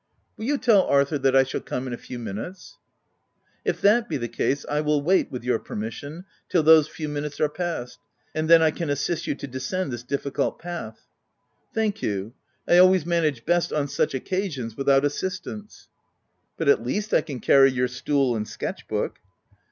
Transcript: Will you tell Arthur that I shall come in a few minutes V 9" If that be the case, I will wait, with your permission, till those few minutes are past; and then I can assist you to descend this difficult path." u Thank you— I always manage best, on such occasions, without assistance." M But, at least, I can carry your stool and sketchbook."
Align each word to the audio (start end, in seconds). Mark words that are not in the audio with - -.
Will 0.35 0.45
you 0.45 0.57
tell 0.57 0.81
Arthur 0.85 1.19
that 1.19 1.35
I 1.35 1.43
shall 1.43 1.61
come 1.61 1.85
in 1.85 1.93
a 1.93 1.95
few 1.95 2.17
minutes 2.17 2.79
V 3.63 3.69
9" 3.69 3.75
If 3.75 3.81
that 3.81 4.09
be 4.09 4.17
the 4.17 4.27
case, 4.27 4.65
I 4.67 4.81
will 4.81 4.99
wait, 4.99 5.31
with 5.31 5.43
your 5.43 5.59
permission, 5.59 6.25
till 6.49 6.63
those 6.63 6.87
few 6.87 7.07
minutes 7.07 7.39
are 7.39 7.47
past; 7.47 7.99
and 8.33 8.49
then 8.49 8.63
I 8.63 8.71
can 8.71 8.89
assist 8.89 9.27
you 9.27 9.35
to 9.35 9.45
descend 9.45 9.93
this 9.93 10.01
difficult 10.01 10.57
path." 10.57 11.01
u 11.65 11.71
Thank 11.75 12.01
you— 12.01 12.33
I 12.67 12.79
always 12.79 13.05
manage 13.05 13.45
best, 13.45 13.71
on 13.71 13.87
such 13.87 14.15
occasions, 14.15 14.75
without 14.75 15.05
assistance." 15.05 15.87
M 15.95 16.49
But, 16.57 16.69
at 16.69 16.81
least, 16.83 17.13
I 17.13 17.21
can 17.21 17.39
carry 17.39 17.69
your 17.71 17.87
stool 17.87 18.35
and 18.35 18.47
sketchbook." 18.47 19.19